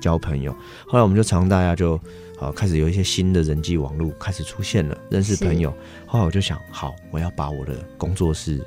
[0.00, 0.52] 交朋友。
[0.84, 1.96] 后来我们就常常大家就。
[2.42, 5.72] 呃，开始有一些新的人际网络开始出现了，认识朋友。
[6.04, 8.60] 后来我就想，好，我要把我的工作室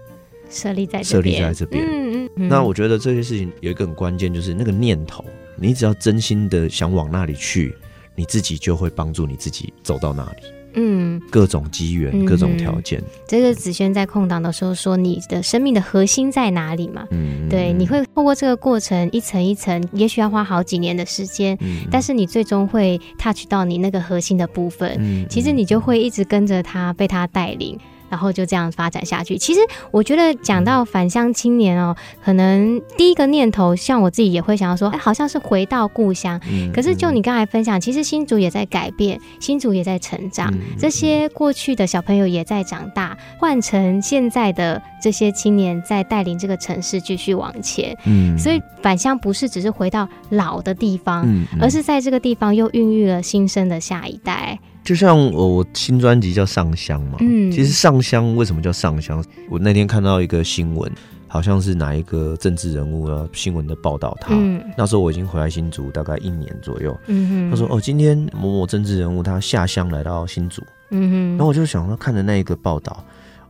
[0.50, 1.86] 设立在设立在这边。
[1.86, 2.48] 嗯嗯。
[2.48, 5.26] 那我觉得这些事情有一个很关键，就是那个念头，
[5.58, 7.76] 你只要真心的想往那里去，
[8.16, 10.55] 你自己就会帮助你自己走到那里。
[10.76, 13.02] 嗯，各种机缘，嗯、各种条件。
[13.28, 24.96] 这个子轩在空档的时候说：“你的生命的核心在哪里嘛？”嗯，对，你会透过这个过程一层一层，也许要花好几年的时间，嗯、但是你最终会 touch 到你那个核心的部分。
[25.00, 27.78] 嗯，其实你就会一直跟着他，被他带领。
[28.10, 29.38] 然后就这样发展下去。
[29.38, 29.60] 其实
[29.92, 36.40] 我觉得讲到返乡青年哦，可能第一个念头，像我自己也会想要说，哎，好像是回到故乡。
[36.50, 36.72] 嗯。
[36.74, 47.98] 可是就你刚才分享，其实新竹也在改变，新竹也在成长，嗯、这些过去的小朋友也在长大，换成现在的这些青年在带领这个城市继续往前。
[48.06, 48.38] 嗯。
[48.38, 51.28] 所以返乡不是只是回到老的地方，
[51.60, 54.60] 而是在这个地方又孕育了新生的下一代。
[54.86, 59.22] 就像我新专辑叫《上香》嘛，嗯，其实上香为什么叫上香？
[59.50, 60.90] 我那天看到一个新闻，
[61.28, 73.04] 好像是哪一个政治人物啊，新闻的报道他，嗯，那时候我已经回来新竹大概一年左右，嗯哼，他说哦，今天某某政治人物他下乡来到新竹，嗯哼，然后我就想说看着那一个报道，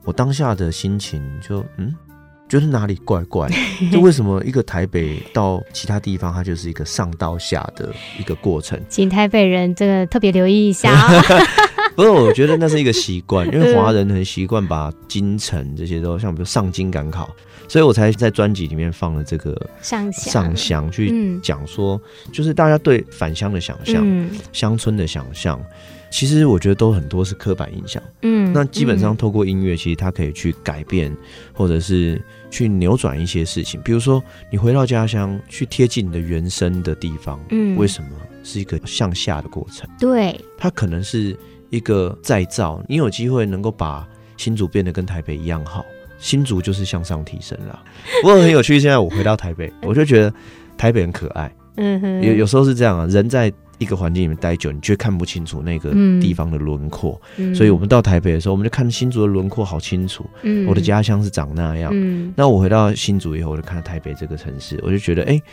[0.05, 1.93] 我当下的心情就嗯。
[2.47, 3.49] 觉得哪里怪怪？
[3.91, 8.79] 就为什么一个台北到其他地方，它就是一个上到下的一个过程？
[8.87, 11.23] 请台北人这个特别留意一下啊！
[11.95, 17.33] 不是，我觉得那是一个习惯， 因为华人很习惯把京城这些都像比如上京赶考，
[17.67, 21.99] 所以我才在专辑里面放了这个上上乡去讲说，
[22.33, 25.59] 就是大家对返乡的想象，乡村的想象。
[26.15, 31.13] 其实我觉得都很多是刻板印象，嗯，那基本上透过音乐，其实它可以去改变，
[31.51, 33.81] 或者是去扭转一些事情。
[33.81, 38.09] 比如说，你回到家乡，去贴近你的原生的地方，嗯，为什么
[38.45, 39.89] 是一个向下的过程？
[39.99, 41.37] 对，它可能是
[41.69, 42.81] 一个再造。
[42.87, 45.85] 你有机会能够把新竹变得跟台北一样好，
[46.17, 47.77] 新竹就是向上提升了。
[48.21, 50.33] 不过很有趣，现在我回到台北， 我就觉得
[50.77, 53.51] 台北很可爱，嗯哼，有有时候是这样啊，人在。
[53.77, 57.19] 一个环境里面待久，你却看不清楚那个地方的轮廓。
[57.37, 60.25] 嗯、所以，我们到台北的时候，我们就看新竹的轮廓好清楚。
[60.43, 61.91] 嗯、我的家乡是长那样。
[61.93, 65.43] 嗯、那我回到新竹以后，我就看到台北这个城市，我就觉得，哎、欸，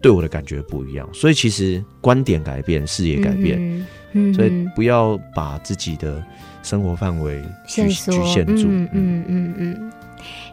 [0.00, 1.08] 对我的感觉不一样。
[1.12, 3.58] 所以，其实观点改变，视野改变。
[3.60, 6.22] 嗯嗯、所以，不要把自己的
[6.62, 8.66] 生活范围局局限住。
[8.68, 9.92] 嗯嗯嗯嗯。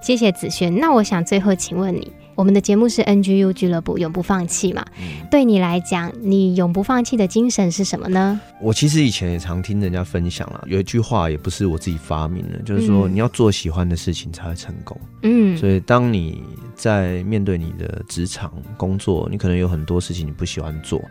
[0.01, 0.73] 谢谢子轩。
[0.73, 2.11] 那我想最后请问你。
[2.39, 4.85] 我们的节目是 NGU 俱乐部，永不放弃嘛？
[4.97, 8.39] 嗯、对你来讲，你永不放弃的精神是什么呢？
[8.61, 14.97] 我其实以前也常听人家分享啊，有一句话也不是我自己发明的，就是说你要做喜欢的事情才会成功。
[15.23, 16.41] 嗯，所以当你
[16.75, 21.01] 在面对你的职场工作，你可能有很多事情你不喜欢做。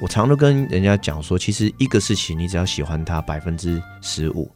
[0.00, 4.50] 我常都跟人家讲说，其实一个事情你只要喜欢它百分之十五，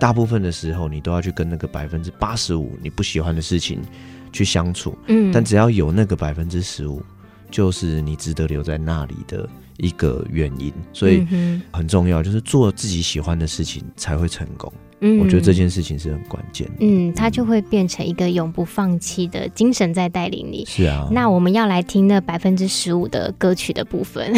[0.00, 3.80] 大部分的时候你都要去跟那个百分之八十五你不喜欢的事情。
[4.32, 7.02] 去相处，嗯，但只要有那个百分之十五，
[7.50, 11.26] 就是你值得留在那里的一个原因，所以
[11.72, 14.72] 很重要，就是做自己喜欢的事情才会成功。
[15.00, 16.74] 嗯，我觉得这件事情是很关键的。
[16.80, 20.64] 嗯，它就会变成一个永不放弃的精神在带领你。
[20.66, 24.32] 是啊，那我们要来听那百分之十五的歌曲的部分。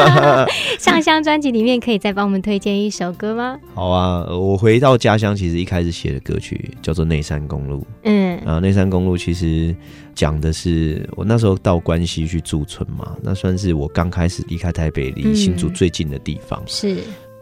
[0.78, 3.58] 上香专辑里面可以再帮我们推荐一首歌吗？
[3.74, 7.80] 好啊，我回到家乡，其实一开始写的歌曲叫做《内山公路》。
[8.04, 9.74] 嗯，啊，内山公路其实
[10.14, 16.60] 讲的是我那时候到关西去驻村嘛，那算是我刚开始离开台北，离新竹最近的地方。
[16.60, 16.96] 嗯、是。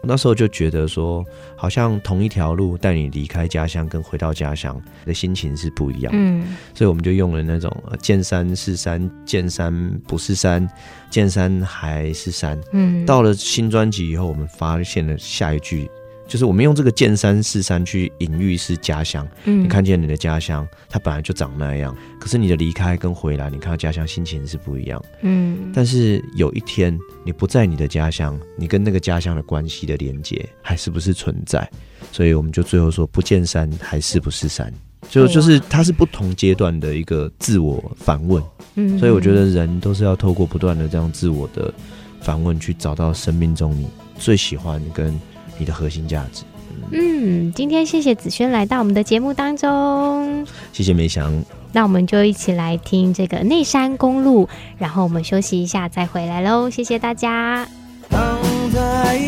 [0.07, 6.19] 那时候就觉得说，好像同一条路带你离开家乡跟回到家乡的心情是不一样的。
[6.19, 9.73] 嗯，所以我们就用了那种见山是山，见山
[10.07, 10.67] 不是山，
[11.09, 12.59] 见山还是山。
[12.71, 15.89] 嗯，到了新专辑以后，我们发现了下一句。
[16.27, 31.69] 就是我们用这个见山是山去隐喻是家乡，嗯，你看见你的家乡，它本来就长那样，可是你的离开跟回来，你看到家乡心情是不一样，嗯，但是有一天你不在你的家乡，你跟那个家乡的关系的连接还是不是存在？
[32.11, 34.73] 所以我们就最后说不见山还是不是山，
[35.09, 38.43] 就就是它是不同阶段的一个自我反问，
[38.75, 41.71] 嗯，所以我觉得人都是要透过不断的这样自我的
[42.19, 45.13] 反问，去找到生命中你最喜欢跟。
[45.57, 46.43] 你的核心价值。
[46.91, 51.33] 嗯，今天谢谢子轩来到我们的节目当中，谢谢梅翔。
[51.71, 56.69] 那我们就一起来听这个内山公路，然后我们休息一下再回来喽。
[56.69, 57.67] 谢谢大家。
[58.09, 59.25] 你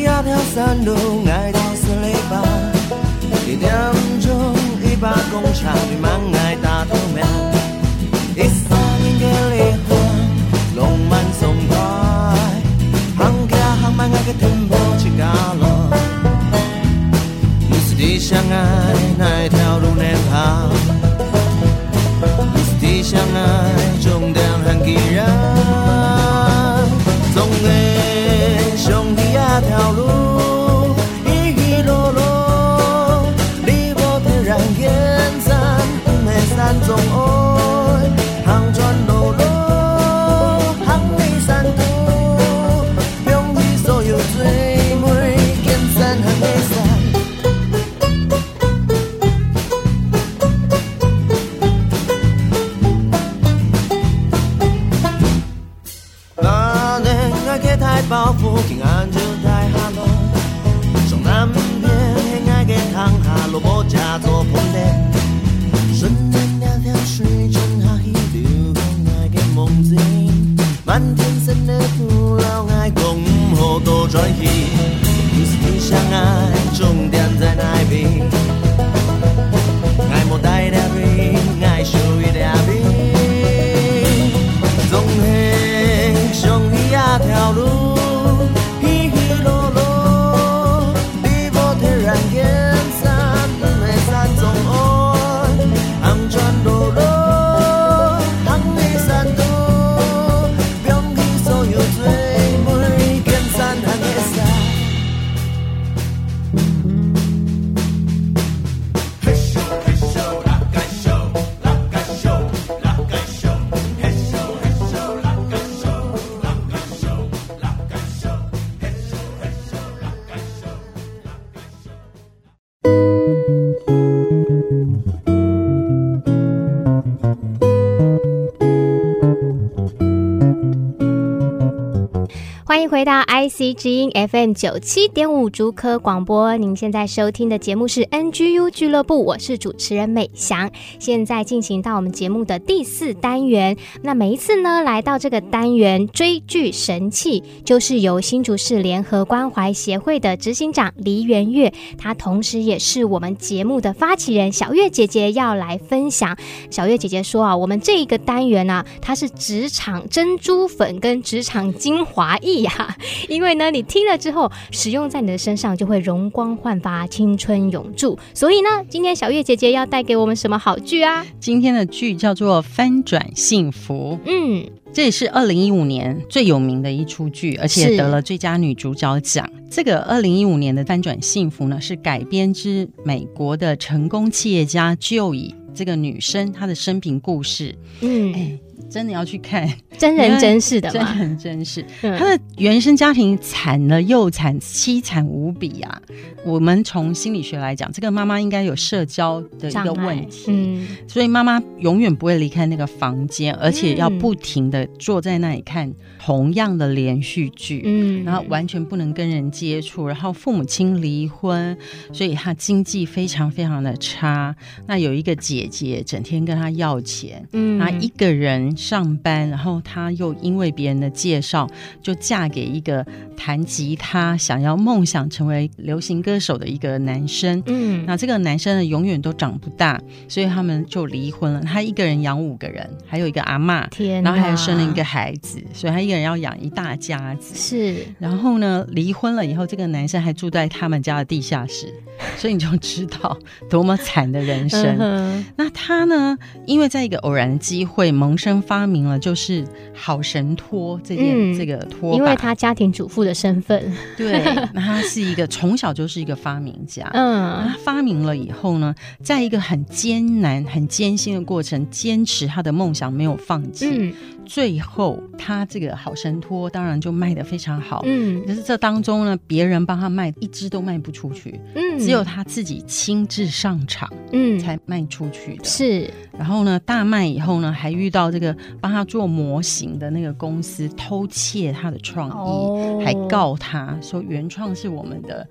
[132.89, 136.55] 回到 IC 之音 FM 九七点五竹科广播。
[136.57, 140.69] 您现在收听的节目是 NGU 俱乐部，我是主持人美翔。
[140.99, 143.75] 现在进行到我们节目的第四单元。
[144.03, 156.37] 那每一次呢，来到这个单元追剧神器，就是由新竹市联合关怀协会的执行长黎元月，她同时也是我们节目的发起人小月姐姐要来分享。
[156.69, 162.57] 小月姐姐说啊，我们这一个单元呢、啊，它是职场珍珠粉跟职场精华液。
[162.57, 162.71] 呀，
[163.29, 168.17] 因为呢，你听了之后，使用在你的身上就会容光焕发、青春永驻。
[168.33, 171.25] 所以呢，今天小月姐姐要带给我们什么好剧啊？
[171.39, 174.19] 今天的剧叫做《翻转幸福》。
[174.29, 179.49] 嗯，这也是二零一五年最有名的一出剧，而且得了最佳女主角奖。
[179.69, 187.75] 这个二零一五年的《翻转幸福》呢，是改编之美国的成功企业家 Joy 这个女生她的生平故事。
[188.01, 188.33] 嗯。
[188.33, 188.59] 哎
[188.89, 189.67] 真的要去看
[189.97, 190.93] 真人真事的吗？
[190.93, 196.01] 真人真事，他的原生家庭惨了又惨，凄惨无比啊！
[196.45, 211.75] 我们从心理学来讲，这个妈妈应该有社交的一个问题，嗯，所以妈妈永远不会离开那个房间，而且要不停的坐在那里看同样的连续剧，嗯，然后完全不能跟人接触，然后父母亲离婚，
[212.13, 214.55] 所以她经济非常非常的差。
[214.85, 218.76] 那有一个姐姐整天跟她要钱，嗯，她一个人。
[218.77, 221.67] 上班，然后她又因为别人的介绍，
[222.01, 223.03] 就嫁给一个
[223.35, 227.61] 弹吉他、想要梦想成为流行歌手的一个男生。
[227.65, 231.61] 嗯，那这个男生呢，永远都长不大，所以他们就离婚了。
[231.61, 237.55] 他一个人养五个人，还有一个阿妈，天哪，然后还生了一个孩子，所以他一个人要养一大家子。
[237.55, 241.91] 是，然后呢，离婚了以后，这个男生还住在他们家的地下室，
[242.37, 243.35] 所以你就知道
[243.69, 244.97] 多么惨的人生。
[244.99, 248.61] 嗯、那他呢，因为在一个偶然的机会萌生。
[248.67, 253.81] 发明了就是好神拖这件、嗯、这个拖把，因为他家庭主妇的身份，
[254.17, 254.43] 对，
[254.73, 258.93] 那他是一个从小就是一个发明家，嗯，他发明了以后呢，
[259.23, 263.87] 在一个很艰难、很艰辛的过程，坚持他的梦想，没有放弃。
[263.89, 264.13] 嗯
[264.47, 268.01] 最后，他这个好神托当然就卖的非常好。
[268.05, 271.59] 嗯，可是这当中呢，别人帮他卖一只都卖不出去。
[271.75, 275.65] 嗯，只有他自己亲自上场，嗯，才卖出去的。
[275.65, 285.47] 是，然后呢，大卖以后呢，还遇到这个帮他做模型的那个公司偷窃他的创意，哦，还告他说原创是我们的。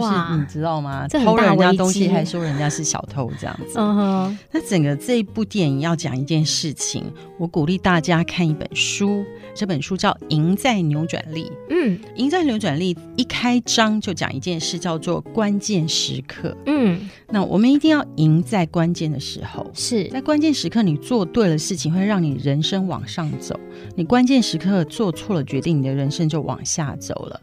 [0.00, 1.06] 就是你知道吗？
[1.08, 3.78] 偷人家东西还说人家是小偷这样子。
[3.78, 4.38] 嗯哼。
[4.50, 7.04] 那整个这一部电影要讲一件事情，
[7.38, 9.24] 我鼓励大家看一本书，
[9.54, 11.44] 这本书叫《赢在扭转力》。
[11.70, 16.56] 嗯，《赢在扭转力》一开章就讲一件事，叫做关键时刻。
[16.66, 19.70] 嗯，那我们一定要赢在关键的时候。
[19.74, 23.54] 是在关键时刻，你做对了事情，会让你人生往上走；
[23.94, 27.40] 你关键时刻做错了决定，你的人生就往下走了。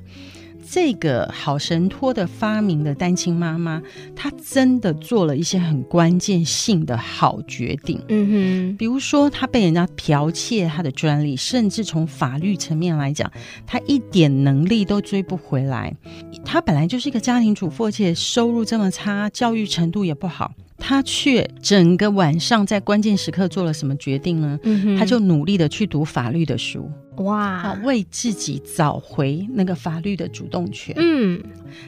[0.74, 3.80] 这个好神托的发明的单亲妈妈，
[4.15, 8.01] 她真的做了一些很关键性的好决定。
[8.07, 13.32] 嗯哼，比如说她被人家剽窃她的专利，甚至从法律层面来讲，
[13.67, 15.95] 她一点能力都追不回来。
[16.43, 20.53] 她本来就是一个家庭主妇，而且收入这么差，教育程度也不好。
[20.78, 24.59] 他却整个晚上在关键时刻做了什么决定呢？
[24.63, 30.93] 嗯、他就努力的去读法律的书，哇，为自己找回那个法律的主动权。
[30.97, 31.41] 嗯，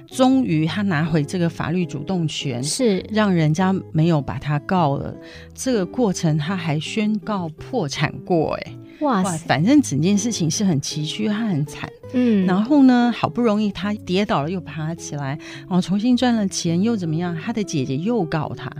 [0.08, 5.14] 终于他拿回这个法律主动权，是让人家没有把他告了。
[5.54, 8.76] 这个过程他还宣告破产过，哎。
[9.00, 17.36] 哇，哇，反正整件事情是很崎岖，他很惨，嗯，然后呢，好不容易他跌倒了又爬起来，然后重新赚了钱又怎么样？
[17.36, 18.72] 他的姐姐又告他，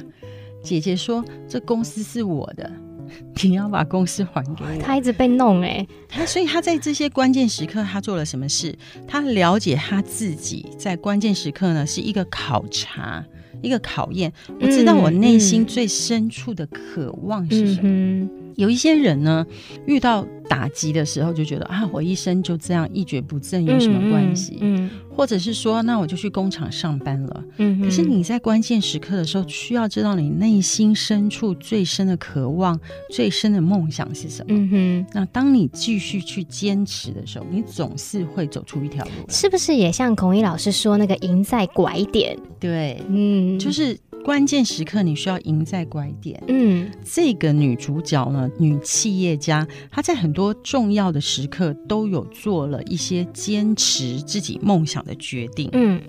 [0.64, 2.72] 姐姐说这公司是我的，
[3.44, 4.82] 你要把公司还给我。
[4.82, 8.76] 他一直被弄哎、欸，他所以他在这些关键时刻他做了什么事？
[9.08, 13.24] 他了解他自己在关键时刻呢是一个考察，
[13.62, 14.32] 一个考验。
[14.62, 17.90] 我知道我内心最深处的渴望是什么。
[17.90, 19.46] 嗯嗯有一些人呢，
[19.86, 24.58] 遇到打击的时候就觉得啊，我一生就这样一蹶不振，有什么关系？
[24.62, 27.44] 嗯，嗯，或者是说，那我就去工厂上班了。
[27.58, 32.80] 嗯，可是你在关键时刻的时候，需要知道你内心深处最深的渴望、
[33.12, 34.46] 最深的梦想是什么？
[34.50, 35.06] 嗯哼。
[35.14, 39.12] 那当你继续去坚持的时候，你总是会走出一条路。
[39.30, 42.38] 是不是也像孔乙老师说那个赢在拐点？
[42.60, 43.98] 对，嗯，就是。
[44.26, 46.44] 关键时刻，你需要赢在拐点。
[46.48, 55.70] 嗯，这个女主角呢，女企业家，她在很多重要的时刻都有做了一些坚持自己梦想的决定。
[55.74, 56.02] 嗯，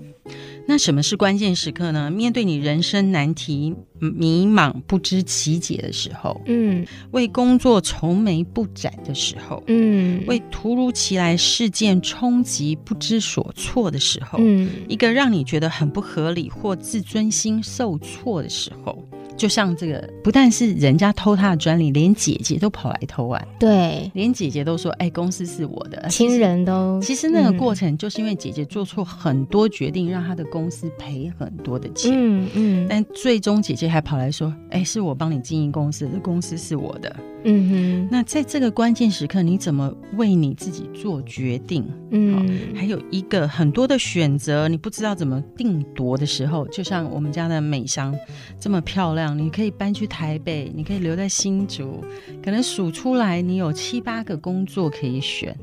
[0.65, 2.11] 那什么是关键时刻呢？
[2.11, 19.07] 面对你人生难题、迷茫不知其解的时候，嗯，为工作愁眉不展的时候，嗯，为突如其来事件冲击不知所措的时候，嗯，一个让你觉得很不合理或自尊心受挫的时候。
[19.37, 23.41] 就像这个，不但是人家偷他的专利，连姐姐都跑来偷啊！
[23.59, 32.11] 对，连姐姐都说：“哎，公司是我的。”亲人都其实，那个过程，就是因为姐姐做错很多决定，嗯、让她的公司赔很多的钱。
[32.13, 32.87] 嗯嗯。
[32.89, 38.07] 但最终姐姐还跑来说：“哎，是我帮你经营公司，这公司是我的。”嗯哼。
[38.11, 41.85] 那在这个关键时刻，你怎么为你自己做决定？
[42.11, 42.75] 嗯。
[42.75, 48.15] 还有一个很多的选择，你不知道怎么定夺的时候，就像我们家的美香
[48.59, 49.37] 这么漂亮。
[49.37, 52.03] 你可以搬去台北，你可以留在新竹，
[52.43, 55.55] 可能数出来你有七八个工作可以选，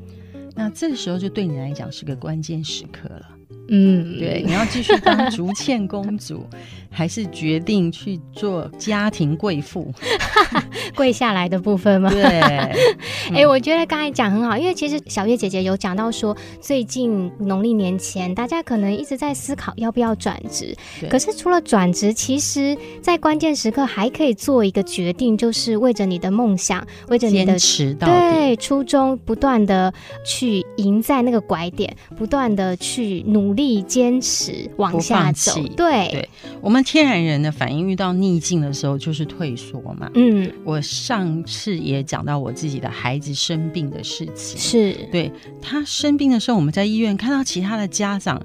[0.55, 3.29] 那这个时候就对你来讲是个关键时刻了。
[3.69, 6.45] 嗯，对，你要继续当竹倩公主，
[6.89, 9.91] 还是决定去做家庭贵妇，
[10.95, 12.09] 跪下来的部分吗？
[12.09, 12.75] 对，哎、
[13.31, 13.35] 嗯。
[13.35, 20.75] 欸，我觉得刚才讲很好，因为其实小月姐姐有讲到说，最近农历年前，大家可能一直在思考要不要转职，
[21.09, 27.57] 可是除了转职，其实在关键时刻还可以做一个决定，就是为着你的梦想，为着你的
[27.99, 29.91] 对初衷，不断的
[30.25, 36.29] 去赢在那个拐点，不断的去努力坚持往下走，对，对
[36.61, 36.85] 我们。
[36.85, 40.09] 天然人的反应遇到逆境的时候就是退缩嘛。
[40.13, 44.93] 嗯，我上次也讲到我自己的孩子生病的事情，是。
[45.11, 45.31] 对
[45.65, 48.39] 他生病的时候，我们在医院看到其他的家长，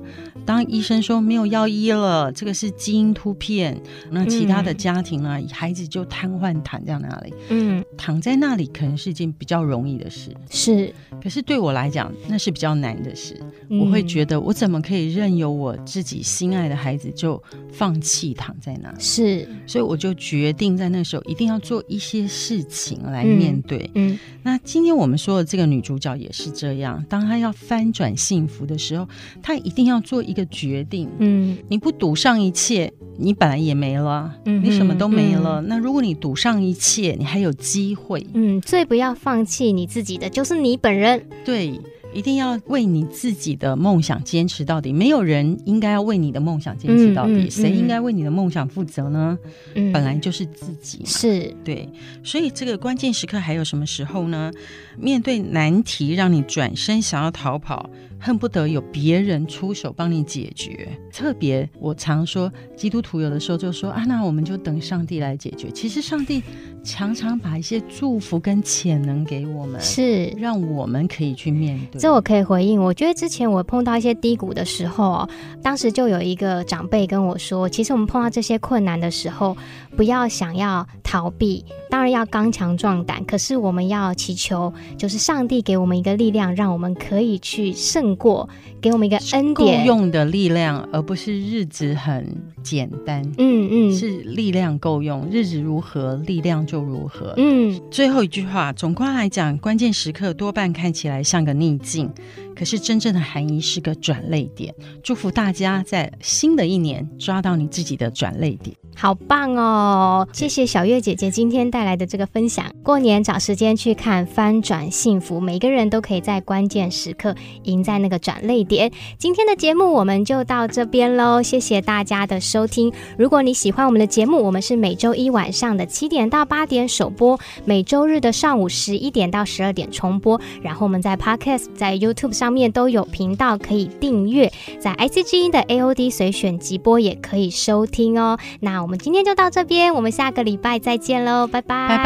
[0.46, 3.78] 当医生说没有药医了，这个是基因突变，
[4.10, 17.40] 那其他的家庭呢，嗯、孩子就瘫痪躺在那里，嗯，躺在那里可能是一件比较容易的事，是，可是对我来讲那是比较难的事，嗯、我会觉得我怎么可以任由我自己心爱的孩子就
[17.70, 18.30] 放弃。
[18.40, 18.96] 躺在那里。
[18.98, 23.90] 是，所以我就决定在那时候一定要做一些事情来面对。
[23.94, 29.08] 嗯，嗯，那今天我们说的这个女主角也是这样，当她要翻转幸福的时候，
[29.42, 31.08] 她一定要做一个决定。
[31.18, 35.60] 嗯，你不赌上一切，你本来也没了，嗯，你什么都没了。
[35.60, 38.26] 嗯，那如果你赌上一切，你还有机会。
[38.34, 41.24] 嗯，最不要放弃你自己的，就是你本人。
[41.44, 41.80] 对。
[42.12, 49.38] 一定要为你自己的梦想坚持到底，没有人应该要为你的梦想坚持到底，嗯嗯嗯、谁应该为你的梦想负责呢？
[49.74, 51.88] 嗯、本来就是自己，是对，
[52.22, 54.50] 所以这个关键时刻还有什么时候呢？
[54.98, 57.88] 面对难题，让你转身想要逃跑。
[58.20, 60.86] 恨不得有别人出手帮你解决。
[61.10, 65.70] 特别，我常说基督徒有的时候就说啊，那我们就等上帝来解决。
[65.70, 66.42] 其实上帝
[66.84, 71.98] 常常把一些祝福跟潜能给我们，是让我们可以去面对。
[71.98, 72.80] 这我可以回应。
[72.80, 75.28] 我觉得之前我碰到一些低谷的时候，
[75.62, 79.56] 当时就有一个长辈跟我说，其实我们碰到这些困难的时候，
[79.96, 83.24] 不要想要逃避，当然要刚强壮胆。
[83.24, 88.14] 可是我们要祈求，就是上帝给我们一个力量，让我们可以去胜。
[88.20, 88.46] 过
[88.82, 93.22] 给我们一个恩典，用的力量，而不是日子很简单。
[93.38, 97.34] 嗯嗯，是力量够用，日子如何，力量就如何。
[97.36, 102.10] 嗯，最后一句话，总括来讲，关键时刻多半看起来像个逆境。
[102.54, 110.28] 可是真正的含义是个转泪点，祝福大家在新的一年抓到你自己的转泪点，好棒哦！
[110.30, 112.66] 谢谢小月姐姐今天带来的这个分享。
[112.82, 118.92] 过年找时间去看翻转幸福，每个人都可以在关键时刻赢在那个转泪点。
[119.16, 122.92] 今天的节目我们就到这边喽，谢谢大家的收听。
[123.16, 132.50] 如果你喜欢我们的节目，我们是每周一晚上的七点到八点首播，每周日的上午十一点到十二点重播，然后我们在 Podcast 在 YouTube 上。
[132.50, 138.36] 面都有频道可以订阅，在 ICG 的 AOD 随选集播也可以收听哦。
[138.58, 142.02] 那我们今天就到这边，我们下个礼拜再见喽，拜拜拜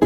[0.00, 0.05] 拜。